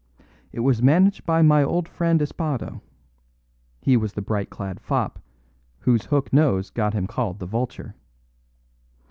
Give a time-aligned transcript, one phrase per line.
[0.51, 2.81] It was managed by my old friend Espado;
[3.81, 5.19] he was the bright clad fop,
[5.81, 7.93] whose hook nose got him called the Vulture.